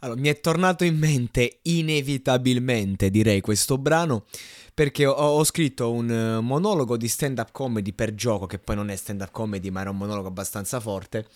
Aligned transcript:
Allora, 0.00 0.20
mi 0.20 0.28
è 0.28 0.40
tornato 0.40 0.84
in 0.84 0.96
mente 0.96 1.60
inevitabilmente, 1.62 3.10
direi, 3.10 3.40
questo 3.40 3.78
brano 3.78 4.24
perché 4.80 5.04
ho, 5.04 5.12
ho 5.12 5.44
scritto 5.44 5.92
un 5.92 6.08
uh, 6.08 6.40
monologo 6.40 6.96
di 6.96 7.06
stand-up 7.06 7.50
comedy 7.52 7.92
per 7.92 8.14
gioco, 8.14 8.46
che 8.46 8.58
poi 8.58 8.76
non 8.76 8.88
è 8.88 8.96
stand-up 8.96 9.30
comedy, 9.30 9.68
ma 9.68 9.82
era 9.82 9.90
un 9.90 9.98
monologo 9.98 10.28
abbastanza 10.28 10.80
forte, 10.80 11.26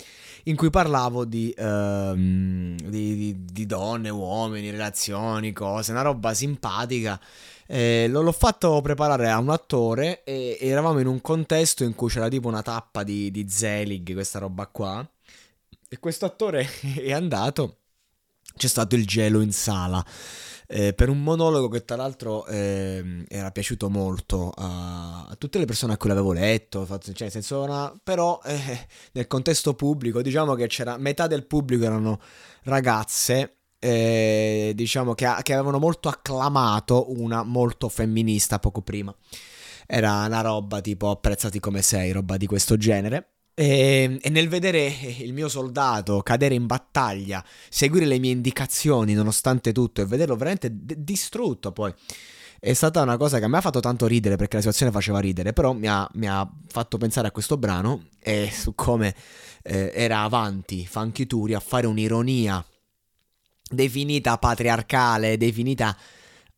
in 0.44 0.56
cui 0.56 0.70
parlavo 0.70 1.26
di, 1.26 1.54
uh, 1.54 2.14
di, 2.14 2.74
di, 3.14 3.44
di 3.44 3.66
donne, 3.66 4.08
uomini, 4.08 4.70
relazioni, 4.70 5.52
cose, 5.52 5.92
una 5.92 6.00
roba 6.00 6.32
simpatica. 6.32 7.20
Eh, 7.66 8.08
l'ho 8.08 8.32
fatto 8.32 8.80
preparare 8.80 9.28
a 9.28 9.38
un 9.38 9.50
attore 9.50 10.22
e, 10.24 10.56
eravamo 10.60 11.00
in 11.00 11.06
un 11.06 11.20
contesto 11.20 11.84
in 11.84 11.94
cui 11.94 12.08
c'era 12.08 12.28
tipo 12.28 12.48
una 12.48 12.62
tappa 12.62 13.02
di, 13.02 13.30
di 13.30 13.46
Zelig, 13.46 14.14
questa 14.14 14.38
roba 14.38 14.66
qua. 14.68 15.06
E 15.86 15.98
questo 15.98 16.24
attore 16.24 16.66
è 16.96 17.12
andato, 17.12 17.80
c'è 18.56 18.68
stato 18.68 18.94
il 18.94 19.06
gelo 19.06 19.40
in 19.40 19.52
sala 19.52 20.04
eh, 20.66 20.94
per 20.94 21.08
un 21.08 21.22
monologo 21.22 21.68
che 21.68 21.84
tra 21.84 21.96
l'altro 21.96 22.46
eh, 22.46 23.24
era 23.28 23.50
piaciuto 23.50 23.90
molto 23.90 24.50
a, 24.50 25.26
a, 25.26 25.34
tutte 25.36 25.58
le 25.58 25.66
persone 25.66 25.92
a 25.92 25.96
cui 25.96 26.08
l'avevo 26.08 26.32
letto, 26.32 26.84
fatto, 26.86 27.12
cioè, 27.12 27.28
senso 27.28 27.62
una, 27.62 27.94
però 28.02 28.40
eh, 28.44 28.86
nel 29.12 29.26
contesto 29.26 29.74
pubblico 29.74 30.22
diciamo 30.22 30.54
che 30.54 30.66
c'era 30.66 30.96
metà 30.96 31.26
del 31.26 31.46
pubblico 31.46 31.84
erano 31.84 32.20
ragazze 32.62 33.56
eh, 33.78 34.72
diciamo 34.74 35.14
che, 35.14 35.28
che 35.42 35.52
avevano 35.52 35.78
molto 35.78 36.08
acclamato 36.08 37.12
una 37.12 37.42
molto 37.42 37.88
femminista 37.88 38.58
poco 38.58 38.80
prima 38.80 39.14
era 39.86 40.24
una 40.24 40.40
roba 40.40 40.80
tipo 40.80 41.10
apprezzati 41.10 41.60
come 41.60 41.82
sei, 41.82 42.12
roba 42.12 42.36
di 42.36 42.46
questo 42.46 42.76
genere. 42.76 43.33
E, 43.54 44.18
e, 44.20 44.30
nel 44.30 44.48
vedere 44.48 44.92
il 45.18 45.32
mio 45.32 45.48
soldato 45.48 46.20
cadere 46.22 46.54
in 46.54 46.66
battaglia, 46.66 47.44
seguire 47.68 48.04
le 48.04 48.18
mie 48.18 48.32
indicazioni 48.32 49.14
nonostante 49.14 49.72
tutto 49.72 50.00
e 50.00 50.06
vederlo 50.06 50.36
veramente 50.36 50.70
d- 50.72 50.96
distrutto 50.96 51.72
poi. 51.72 51.94
È 52.58 52.72
stata 52.72 53.02
una 53.02 53.16
cosa 53.16 53.38
che 53.38 53.46
me 53.46 53.58
ha 53.58 53.60
fatto 53.60 53.80
tanto 53.80 54.06
ridere 54.06 54.36
perché 54.36 54.54
la 54.54 54.62
situazione 54.62 54.90
faceva 54.90 55.18
ridere, 55.18 55.52
però 55.52 55.72
mi 55.72 55.86
ha, 55.86 56.08
mi 56.14 56.26
ha 56.26 56.50
fatto 56.66 56.96
pensare 56.96 57.28
a 57.28 57.30
questo 57.30 57.58
brano 57.58 58.06
e 58.18 58.50
su 58.50 58.74
come 58.74 59.14
eh, 59.62 59.92
era 59.94 60.22
avanti 60.22 60.86
Funky 60.86 61.26
a 61.52 61.60
fare 61.60 61.86
un'ironia 61.86 62.64
definita 63.70 64.38
patriarcale, 64.38 65.36
definita 65.36 65.96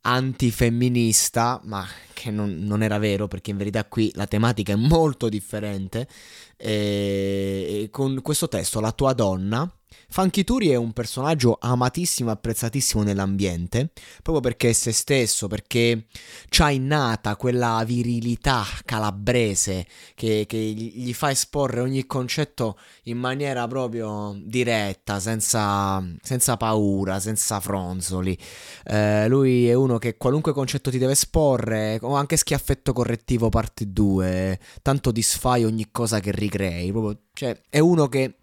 antifemminista, 0.06 1.60
ma 1.64 1.84
che 2.12 2.30
non, 2.30 2.58
non, 2.60 2.82
era 2.82 2.98
vero 2.98 3.26
perché 3.26 3.50
in 3.50 3.56
verità 3.56 3.84
qui 3.84 4.10
la 4.14 4.26
tematica 4.26 4.72
è 4.72 4.76
molto 4.76 5.28
differente. 5.28 6.08
E, 6.56 7.82
e 7.82 7.90
con 7.90 8.20
questo 8.22 8.48
testo, 8.48 8.80
La 8.80 8.92
tua 8.92 9.12
donna, 9.12 9.70
Funky 10.08 10.44
Turi 10.44 10.68
è 10.70 10.76
un 10.76 10.92
personaggio 10.92 11.58
amatissimo 11.60 12.30
e 12.30 12.32
apprezzatissimo 12.32 13.02
nell'ambiente, 13.02 13.90
proprio 14.22 14.40
perché 14.40 14.70
è 14.70 14.72
se 14.72 14.92
stesso, 14.92 15.46
perché 15.46 16.06
c'ha 16.48 16.70
innata 16.70 17.36
quella 17.36 17.82
virilità 17.84 18.64
calabrese 18.84 19.86
che, 20.14 20.44
che, 20.48 20.56
gli 20.56 21.12
fa 21.12 21.30
esporre 21.30 21.80
ogni 21.80 22.06
concetto 22.06 22.78
in 23.04 23.18
maniera 23.18 23.66
proprio 23.66 24.34
diretta, 24.42 25.20
senza, 25.20 26.02
senza 26.22 26.56
paura, 26.56 27.20
senza 27.20 27.60
fronzoli. 27.60 28.38
Eh, 28.84 29.28
lui 29.28 29.68
è 29.68 29.74
uno 29.74 29.98
che 29.98 30.16
qualunque 30.16 30.52
concetto 30.52 30.90
ti 30.90 30.98
deve 30.98 31.12
esporre, 31.12 31.98
o 32.00 32.14
anche 32.14 32.36
schiaffetto 32.36 32.92
correttivo 32.92 33.48
parte 33.48 33.92
2, 33.92 34.58
tanto 34.82 35.10
disfai 35.10 35.64
ogni 35.64 35.88
cosa 35.90 36.20
che 36.20 36.30
ricrei, 36.30 36.90
proprio, 36.90 37.18
cioè 37.34 37.60
è 37.68 37.80
uno 37.80 38.08
che 38.08 38.36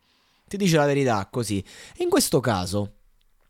ti 0.57 0.65
dice 0.65 0.77
la 0.77 0.85
verità 0.85 1.27
così. 1.31 1.63
E 1.97 2.03
in 2.03 2.09
questo 2.09 2.39
caso, 2.39 2.97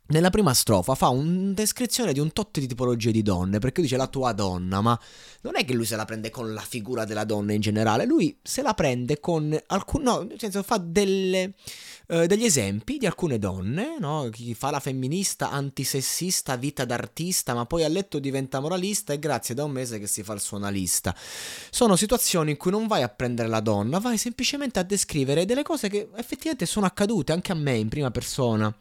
nella 0.07 0.29
prima 0.29 0.53
strofa 0.53 0.95
fa 0.95 1.07
una 1.07 1.53
descrizione 1.53 2.11
di 2.11 2.19
un 2.19 2.33
tot 2.33 2.59
di 2.59 2.67
tipologie 2.67 3.11
di 3.11 3.21
donne, 3.21 3.59
perché 3.59 3.81
dice 3.81 3.95
la 3.95 4.07
tua 4.07 4.33
donna, 4.33 4.81
ma 4.81 4.99
non 5.41 5.53
è 5.55 5.63
che 5.63 5.73
lui 5.73 5.85
se 5.85 5.95
la 5.95 6.03
prende 6.03 6.29
con 6.29 6.53
la 6.53 6.61
figura 6.61 7.05
della 7.05 7.23
donna 7.23 7.53
in 7.53 7.61
generale, 7.61 8.05
lui 8.05 8.37
se 8.43 8.61
la 8.61 8.73
prende 8.73 9.21
con 9.21 9.57
alcune, 9.67 10.03
no, 10.03 10.21
nel 10.23 10.39
senso 10.39 10.61
fa 10.61 10.77
delle, 10.77 11.53
uh, 12.07 12.25
degli 12.25 12.43
esempi 12.43 12.97
di 12.97 13.05
alcune 13.05 13.39
donne, 13.39 13.95
no? 13.97 14.27
chi 14.29 14.53
fa 14.53 14.71
la 14.71 14.81
femminista, 14.81 15.49
antisessista, 15.51 16.57
vita 16.57 16.83
d'artista, 16.83 17.53
ma 17.53 17.65
poi 17.65 17.85
a 17.85 17.87
letto 17.87 18.19
diventa 18.19 18.59
moralista 18.59 19.13
e 19.13 19.19
grazie 19.19 19.55
da 19.55 19.63
un 19.63 19.71
mese 19.71 19.99
che 19.99 20.07
si 20.07 20.21
fa 20.21 20.33
il 20.33 20.41
suo 20.41 20.57
analista. 20.57 21.15
Sono 21.69 21.95
situazioni 21.95 22.51
in 22.51 22.57
cui 22.57 22.71
non 22.71 22.87
vai 22.87 23.03
a 23.03 23.09
prendere 23.09 23.47
la 23.47 23.61
donna, 23.61 23.99
vai 23.99 24.17
semplicemente 24.17 24.79
a 24.79 24.83
descrivere 24.83 25.45
delle 25.45 25.63
cose 25.63 25.87
che 25.87 26.09
effettivamente 26.17 26.65
sono 26.65 26.85
accadute 26.85 27.31
anche 27.31 27.53
a 27.53 27.55
me 27.55 27.77
in 27.77 27.87
prima 27.87 28.11
persona. 28.11 28.73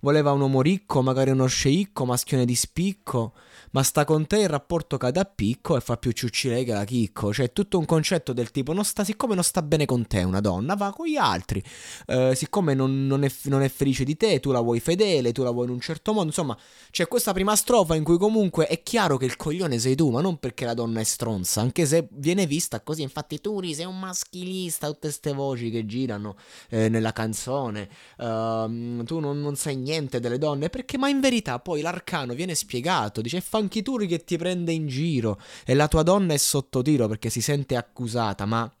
Voleva 0.00 0.32
un 0.32 0.40
uomo 0.40 0.62
ricco, 0.62 1.02
magari 1.02 1.30
uno 1.30 1.46
sceicco, 1.46 2.04
maschione 2.04 2.44
di 2.44 2.54
spicco 2.54 3.32
ma 3.72 3.82
sta 3.82 4.04
con 4.04 4.26
te 4.26 4.38
il 4.38 4.48
rapporto 4.48 4.96
cade 4.96 5.20
a 5.20 5.24
picco 5.24 5.76
e 5.76 5.80
fa 5.80 5.96
più 5.96 6.10
ciucci 6.10 6.48
lei 6.48 6.64
che 6.64 6.72
la 6.72 6.84
chicco. 6.84 7.32
Cioè, 7.32 7.46
è 7.46 7.52
tutto 7.52 7.78
un 7.78 7.84
concetto 7.84 8.32
del 8.32 8.50
tipo, 8.50 8.72
non 8.72 8.84
sta, 8.84 9.04
siccome 9.04 9.34
non 9.34 9.44
sta 9.44 9.62
bene 9.62 9.84
con 9.84 10.06
te 10.06 10.22
una 10.22 10.40
donna, 10.40 10.74
va 10.74 10.92
con 10.92 11.06
gli 11.06 11.16
altri. 11.16 11.62
Eh, 12.06 12.34
siccome 12.34 12.74
non, 12.74 13.06
non, 13.06 13.24
è, 13.24 13.30
non, 13.44 13.62
è, 13.62 13.68
felice 13.68 14.04
di 14.04 14.16
te, 14.16 14.40
tu 14.40 14.50
la 14.50 14.60
vuoi 14.60 14.80
fedele, 14.80 15.32
tu 15.32 15.42
la 15.42 15.50
vuoi 15.50 15.66
in 15.66 15.72
un 15.72 15.80
certo 15.80 16.12
modo. 16.12 16.26
Insomma, 16.26 16.56
c'è 16.90 17.06
questa 17.06 17.32
prima 17.32 17.54
strofa 17.54 17.94
in 17.94 18.02
cui 18.02 18.18
comunque 18.18 18.66
è 18.66 18.82
chiaro 18.82 19.16
che 19.16 19.24
il 19.24 19.36
coglione 19.36 19.78
sei 19.78 19.94
tu, 19.94 20.10
ma 20.10 20.20
non 20.20 20.38
perché 20.38 20.64
la 20.64 20.74
donna 20.74 21.00
è 21.00 21.04
stronza, 21.04 21.60
anche 21.60 21.86
se 21.86 22.08
viene 22.10 22.46
vista 22.46 22.80
così. 22.80 23.02
Infatti, 23.02 23.40
tu 23.40 23.60
sei 23.72 23.84
un 23.84 23.98
maschilista, 23.98 24.88
tutte 24.88 25.08
queste 25.08 25.32
voci 25.32 25.70
che 25.70 25.86
girano 25.86 26.36
eh, 26.70 26.88
nella 26.88 27.12
canzone. 27.12 27.88
Uh, 28.18 29.04
tu 29.04 29.20
non, 29.20 29.40
non 29.40 29.54
sai 29.54 29.76
niente 29.76 29.89
delle 30.18 30.38
donne, 30.38 30.70
perché 30.70 30.98
ma 30.98 31.08
in 31.08 31.20
verità 31.20 31.58
poi 31.58 31.80
l'arcano 31.80 32.34
viene 32.34 32.54
spiegato, 32.54 33.20
dice 33.20 33.40
fa 33.40 33.58
Funky 33.58 33.82
Turi 33.82 34.06
che 34.06 34.24
ti 34.24 34.36
prende 34.36 34.72
in 34.72 34.86
giro 34.86 35.40
e 35.64 35.74
la 35.74 35.88
tua 35.88 36.02
donna 36.02 36.32
è 36.34 36.36
sotto 36.36 36.82
tiro 36.82 37.08
perché 37.08 37.30
si 37.30 37.40
sente 37.40 37.76
accusata, 37.76 38.46
ma... 38.46 38.72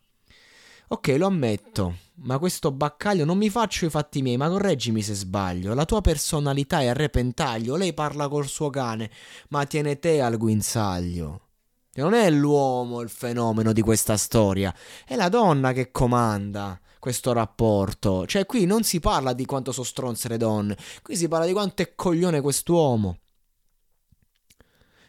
Ok, 0.92 1.14
lo 1.16 1.26
ammetto, 1.26 1.98
ma 2.22 2.38
questo 2.38 2.72
baccaglio 2.72 3.24
non 3.24 3.38
mi 3.38 3.48
faccio 3.48 3.86
i 3.86 3.90
fatti 3.90 4.22
miei, 4.22 4.36
ma 4.36 4.48
correggimi 4.48 5.02
se 5.02 5.14
sbaglio. 5.14 5.72
La 5.72 5.84
tua 5.84 6.00
personalità 6.00 6.80
è 6.80 6.86
a 6.86 6.92
repentaglio, 6.92 7.76
lei 7.76 7.94
parla 7.94 8.28
col 8.28 8.48
suo 8.48 8.70
cane, 8.70 9.08
ma 9.50 9.64
tiene 9.66 10.00
te 10.00 10.20
al 10.20 10.36
guinzaglio. 10.36 11.42
Non 11.94 12.14
è 12.14 12.28
l'uomo 12.30 13.02
il 13.02 13.08
fenomeno 13.08 13.72
di 13.72 13.82
questa 13.82 14.16
storia, 14.16 14.74
è 15.06 15.14
la 15.14 15.28
donna 15.28 15.72
che 15.72 15.92
comanda 15.92 16.80
questo 17.00 17.32
rapporto. 17.32 18.26
Cioè, 18.26 18.46
qui 18.46 18.66
non 18.66 18.84
si 18.84 19.00
parla 19.00 19.32
di 19.32 19.44
quanto 19.44 19.72
sono 19.72 19.86
stronze 19.86 20.28
le 20.28 20.36
donne, 20.36 20.76
qui 21.02 21.16
si 21.16 21.26
parla 21.26 21.46
di 21.46 21.52
quanto 21.52 21.82
è 21.82 21.94
coglione 21.96 22.40
quest'uomo. 22.40 23.18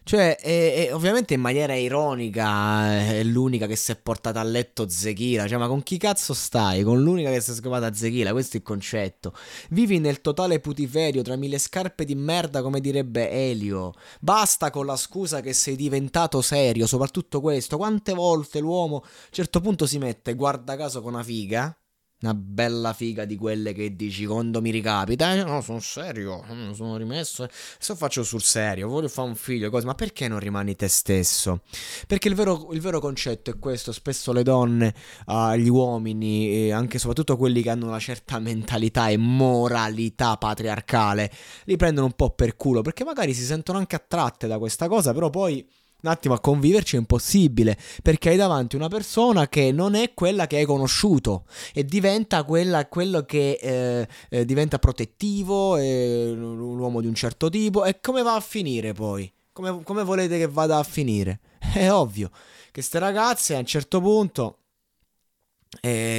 Cioè, 0.03 0.35
è, 0.38 0.88
è, 0.88 0.93
ovviamente 0.95 1.35
in 1.35 1.41
maniera 1.41 1.75
ironica 1.75 2.91
eh, 2.91 3.19
è 3.19 3.23
l'unica 3.23 3.67
che 3.67 3.75
si 3.75 3.91
è 3.91 3.95
portata 3.95 4.39
a 4.39 4.43
letto 4.43 4.89
Zechila. 4.89 5.47
Cioè, 5.47 5.59
ma 5.59 5.67
con 5.67 5.83
chi 5.83 5.97
cazzo 5.97 6.33
stai? 6.33 6.81
Con 6.83 7.01
l'unica 7.01 7.29
che 7.29 7.39
si 7.39 7.51
è 7.51 7.53
scopata 7.53 7.93
Zechila, 7.93 8.31
questo 8.31 8.57
è 8.57 8.59
il 8.59 8.65
concetto. 8.65 9.33
Vivi 9.69 9.99
nel 9.99 10.21
totale 10.21 10.59
putiferio 10.59 11.21
tra 11.21 11.35
mille 11.35 11.59
scarpe 11.59 12.03
di 12.03 12.15
merda, 12.15 12.61
come 12.63 12.81
direbbe 12.81 13.29
Elio. 13.29 13.93
Basta 14.19 14.71
con 14.71 14.88
la 14.88 14.97
scusa 14.97 15.39
che 15.39 15.53
sei 15.53 15.75
diventato 15.75 16.41
serio, 16.41 16.88
soprattutto 16.88 17.39
questo. 17.39 17.77
Quante 17.77 18.13
volte 18.13 18.59
l'uomo 18.59 18.97
a 18.97 19.03
un 19.03 19.29
certo 19.29 19.61
punto 19.61 19.85
si 19.85 19.99
mette, 19.99 20.33
guarda 20.33 20.75
caso, 20.75 21.01
con 21.01 21.13
una 21.13 21.23
figa 21.23 21.75
una 22.21 22.33
bella 22.33 22.94
figa 22.94 23.25
di 23.25 23.35
quelle 23.35 23.73
che 23.73 23.95
dici 23.95 24.25
quando 24.25 24.62
mi 24.62 24.69
ricapita. 24.69 25.33
Eh, 25.33 25.44
no, 25.44 25.62
sono 25.62 25.79
serio, 25.79 26.44
mm, 26.51 26.71
sono 26.71 26.97
rimesso. 26.97 27.47
Se 27.79 27.95
faccio 27.95 28.23
sul 28.23 28.41
serio, 28.41 28.88
voglio 28.88 29.07
fare 29.07 29.27
un 29.27 29.35
figlio, 29.35 29.69
cose, 29.69 29.85
ma 29.85 29.95
perché 29.95 30.27
non 30.27 30.39
rimani 30.39 30.75
te 30.75 30.88
stesso? 30.88 31.62
Perché 32.07 32.27
il 32.27 32.35
vero, 32.35 32.69
il 32.71 32.81
vero 32.81 33.00
concetto 33.00 33.51
è 33.51 33.57
questo: 33.57 33.91
spesso 33.91 34.31
le 34.31 34.44
donne, 34.44 34.94
uh, 35.27 35.53
gli 35.56 35.69
uomini, 35.69 36.50
e 36.50 36.71
anche 36.71 37.00
soprattutto 37.00 37.38
quelli 37.38 37.62
che 37.62 37.69
hanno 37.69 37.88
una 37.88 38.00
certa 38.00 38.39
mentalità 38.39 39.09
e 39.09 39.17
moralità 39.17 40.38
patriarcale, 40.38 41.31
li 41.65 41.75
prendono 41.75 42.07
un 42.07 42.13
po' 42.13 42.31
per 42.31 42.56
culo 42.56 42.81
perché 42.81 43.03
magari 43.03 43.33
si 43.33 43.44
sentono 43.44 43.77
anche 43.77 43.95
attratte 43.95 44.47
da 44.47 44.57
questa 44.59 44.88
cosa, 44.88 45.13
però 45.13 45.29
poi 45.29 45.67
un 46.01 46.09
attimo 46.09 46.33
a 46.33 46.39
conviverci 46.39 46.95
è 46.95 47.00
impossibile 47.00 47.77
perché 48.01 48.30
hai 48.30 48.38
davanti 48.38 48.75
una 48.75 48.88
persona 48.88 49.48
che 49.48 49.71
non 49.71 49.95
è 49.95 50.13
quella 50.13 50.48
che 50.48 50.57
hai 50.57 50.65
conosciuto 50.65 51.45
e 51.74 51.86
diventa 51.86 52.44
quella, 52.44 52.88
quello 52.88 53.24
che 53.24 53.59
eh, 53.62 54.07
eh, 54.30 54.45
diventa 54.45 54.80
protettivo, 54.80 55.77
eh, 55.77 56.31
un 56.31 56.80
uomo 56.80 57.01
di 57.01 57.07
un 57.07 57.15
certo 57.15 57.50
tipo 57.50 57.86
e 57.86 58.00
come 58.00 58.21
va 58.21 58.36
a 58.36 58.42
finire 58.42 58.94
poi? 58.94 59.31
Come, 59.53 59.83
come 59.83 60.03
volete 60.03 60.38
che 60.38 60.48
vada 60.48 60.77
a 60.77 60.83
finire? 60.83 61.39
È 61.74 61.92
ovvio 61.92 62.30
che 62.30 62.71
queste 62.71 63.00
ragazze 63.00 63.56
a 63.56 63.59
un 63.59 63.65
certo 63.65 64.00
punto 64.00 64.57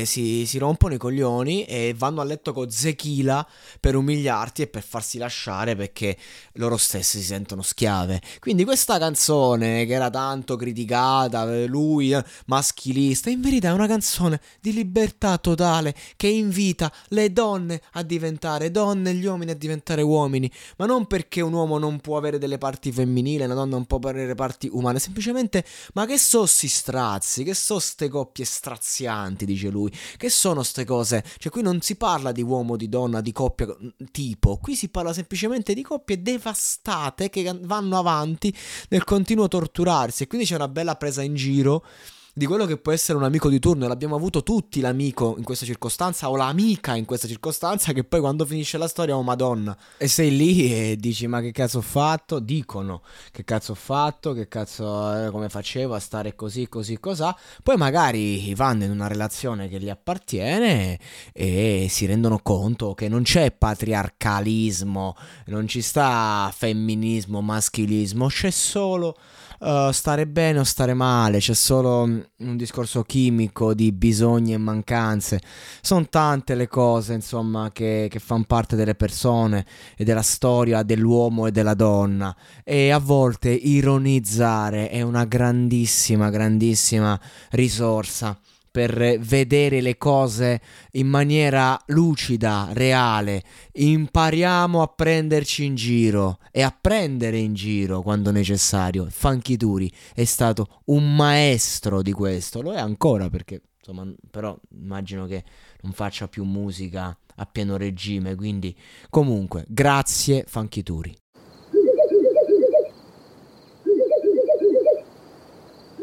si, 0.04 0.44
si, 0.46 0.58
rompono 0.58 0.94
i 0.94 0.98
coglioni 0.98 1.64
e 1.64 1.94
vanno 1.96 2.20
a 2.20 2.24
letto 2.24 2.52
con 2.52 2.70
Zechila 2.70 3.46
per 3.80 3.96
umiliarti 3.96 4.62
e 4.62 4.66
per 4.66 4.82
farsi 4.82 5.18
lasciare 5.18 5.76
perché 5.76 6.16
loro 6.54 6.76
stessi 6.76 7.18
si 7.18 7.24
sentono 7.24 7.62
schiave. 7.62 8.20
Quindi 8.38 8.64
questa 8.64 8.98
canzone 8.98 9.86
che 9.86 9.92
era 9.92 10.10
tanto 10.10 10.56
criticata, 10.56 11.66
lui 11.66 12.12
eh, 12.12 12.24
maschilista, 12.46 13.30
in 13.30 13.40
verità 13.40 13.68
è 13.68 13.72
una 13.72 13.86
canzone 13.86 14.40
di 14.60 14.72
libertà 14.72 15.38
totale 15.38 15.94
che 16.16 16.28
invita 16.28 16.92
le 17.08 17.32
donne 17.32 17.80
a 17.92 18.02
diventare 18.02 18.70
donne 18.70 19.10
e 19.10 19.14
gli 19.14 19.26
uomini 19.26 19.50
a 19.50 19.56
diventare 19.56 20.02
uomini, 20.02 20.50
ma 20.76 20.86
non 20.86 21.06
perché 21.06 21.40
un 21.40 21.52
uomo 21.52 21.78
non 21.78 22.00
può 22.00 22.16
avere 22.16 22.38
delle 22.38 22.58
parti 22.58 22.92
femminili, 22.92 23.44
una 23.44 23.54
donna 23.54 23.76
non 23.76 23.84
può 23.84 23.98
avere 23.98 24.34
parti 24.34 24.68
umane, 24.72 24.98
semplicemente 24.98 25.64
ma 25.94 26.06
che 26.06 26.18
so 26.18 26.46
sti 26.46 26.68
strazzi, 26.68 27.44
che 27.44 27.54
so 27.54 27.78
ste 27.78 28.08
coppie 28.08 28.44
strazianti 28.44 29.44
dice 29.44 29.68
lui. 29.68 29.91
Che 30.16 30.28
sono 30.30 30.56
queste 30.56 30.84
cose? 30.84 31.24
Cioè, 31.38 31.50
qui 31.52 31.62
non 31.62 31.80
si 31.80 31.96
parla 31.96 32.32
di 32.32 32.42
uomo, 32.42 32.76
di 32.76 32.88
donna, 32.88 33.20
di 33.20 33.32
coppia 33.32 33.66
mm, 33.66 34.06
tipo, 34.10 34.58
qui 34.58 34.74
si 34.74 34.88
parla 34.88 35.12
semplicemente 35.12 35.74
di 35.74 35.82
coppie 35.82 36.22
devastate 36.22 37.28
che 37.28 37.56
vanno 37.62 37.98
avanti 37.98 38.54
nel 38.88 39.04
continuo 39.04 39.48
torturarsi. 39.48 40.24
E 40.24 40.26
quindi 40.26 40.46
c'è 40.46 40.54
una 40.54 40.68
bella 40.68 40.96
presa 40.96 41.22
in 41.22 41.34
giro 41.34 41.84
di 42.34 42.46
quello 42.46 42.64
che 42.64 42.78
può 42.78 42.92
essere 42.92 43.18
un 43.18 43.24
amico 43.24 43.50
di 43.50 43.58
turno. 43.58 43.86
L'abbiamo 43.86 44.16
avuto 44.16 44.42
tutti 44.42 44.80
l'amico 44.80 45.34
in 45.36 45.44
questa 45.44 45.66
circostanza 45.66 46.30
o 46.30 46.36
l'amica 46.36 46.94
in 46.94 47.04
questa 47.04 47.28
circostanza 47.28 47.92
che 47.92 48.04
poi 48.04 48.20
quando 48.20 48.46
finisce 48.46 48.78
la 48.78 48.88
storia, 48.88 49.16
oh 49.16 49.22
madonna. 49.22 49.76
E 49.98 50.08
sei 50.08 50.34
lì 50.34 50.72
e 50.72 50.96
dici 50.96 51.26
ma 51.26 51.40
che 51.40 51.52
cazzo 51.52 51.78
ho 51.78 51.82
fatto? 51.82 52.38
Dicono 52.38 53.02
che 53.30 53.44
cazzo 53.44 53.72
ho 53.72 53.74
fatto, 53.76 54.32
che 54.32 54.48
cazzo 54.48 55.26
eh, 55.26 55.30
come 55.30 55.50
facevo 55.50 55.94
a 55.94 55.98
stare 55.98 56.34
così, 56.34 56.68
così, 56.68 56.98
cos'ha. 56.98 57.36
Poi 57.62 57.76
magari 57.76 58.54
vanno 58.54 58.84
in 58.84 58.90
una 58.90 59.08
relazione 59.08 59.68
che 59.68 59.78
gli 59.78 59.90
appartiene 59.90 60.98
e 61.32 61.86
si 61.90 62.06
rendono 62.06 62.38
conto 62.42 62.94
che 62.94 63.08
non 63.08 63.22
c'è 63.22 63.52
patriarcalismo, 63.52 65.16
non 65.46 65.68
ci 65.68 65.82
sta 65.82 66.50
femminismo, 66.54 67.42
maschilismo, 67.42 68.28
c'è 68.28 68.50
solo 68.50 69.16
uh, 69.62 69.90
stare 69.92 70.26
bene 70.26 70.58
o 70.58 70.64
stare 70.64 70.94
male, 70.94 71.38
c'è 71.38 71.54
solo 71.54 72.06
mm, 72.06 72.20
un 72.38 72.56
discorso 72.56 73.02
chimico 73.02 73.74
di 73.74 73.92
bisogni 73.92 74.52
e 74.52 74.58
mancanze. 74.58 75.40
Sono 75.80 76.06
tante 76.08 76.54
le 76.54 76.68
cose, 76.68 77.14
insomma, 77.14 77.70
che, 77.72 78.08
che 78.10 78.18
fanno 78.18 78.44
parte 78.46 78.76
delle 78.76 78.94
persone 78.94 79.64
e 79.96 80.04
della 80.04 80.22
storia 80.22 80.82
dell'uomo 80.82 81.46
e 81.46 81.52
della 81.52 81.74
donna. 81.74 82.34
E 82.64 82.90
a 82.90 82.98
volte 82.98 83.50
ironizzare 83.50 84.88
è 84.90 85.02
una 85.02 85.24
grandissima, 85.24 86.30
grandissima 86.30 87.18
risorsa 87.50 88.38
per 88.72 89.18
vedere 89.20 89.82
le 89.82 89.98
cose 89.98 90.60
in 90.92 91.06
maniera 91.06 91.78
lucida, 91.88 92.70
reale. 92.72 93.42
Impariamo 93.72 94.80
a 94.80 94.86
prenderci 94.86 95.64
in 95.64 95.74
giro 95.74 96.38
e 96.50 96.62
a 96.62 96.76
prendere 96.78 97.36
in 97.36 97.52
giro 97.52 98.00
quando 98.00 98.30
necessario. 98.30 99.06
Funky 99.10 99.56
Turi 99.56 99.92
è 100.14 100.24
stato 100.24 100.80
un 100.86 101.14
maestro 101.14 102.00
di 102.00 102.12
questo, 102.12 102.62
lo 102.62 102.72
è 102.72 102.78
ancora 102.78 103.28
perché 103.28 103.60
insomma, 103.78 104.10
però 104.30 104.58
immagino 104.80 105.26
che 105.26 105.44
non 105.82 105.92
faccia 105.92 106.28
più 106.28 106.44
musica 106.44 107.16
a 107.36 107.46
pieno 107.46 107.76
regime, 107.76 108.34
quindi 108.34 108.74
comunque 109.10 109.64
grazie 109.68 110.44
Funky 110.46 110.82
Turi. 110.82 111.16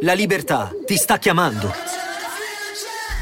La 0.02 0.14
libertà 0.14 0.72
ti 0.86 0.96
sta 0.96 1.18
chiamando. 1.18 1.89